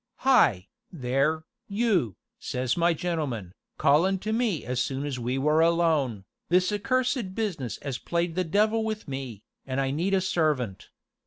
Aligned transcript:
'Hi, 0.15 0.67
there, 0.91 1.43
you,' 1.67 2.15
says 2.39 2.75
my 2.75 2.91
gentleman, 2.95 3.53
callin' 3.79 4.17
to 4.21 4.33
me 4.33 4.65
as 4.65 4.79
soon 4.81 5.05
as 5.05 5.19
we 5.19 5.37
were 5.37 5.61
alone, 5.61 6.25
'this 6.49 6.71
accursed 6.71 7.35
business 7.35 7.77
'as 7.83 7.99
played 7.99 8.33
the 8.33 8.43
devil 8.43 8.83
with 8.83 9.07
me, 9.07 9.43
an' 9.67 9.77
I 9.77 9.91
need 9.91 10.15
a 10.15 10.19
servant. 10.21 10.89